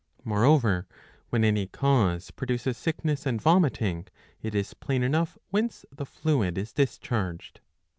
[0.23, 0.87] Moreover,
[1.29, 4.07] when any cause produces sickness and vomiting,
[4.41, 7.61] it is plain enough whence the fluid is discharged.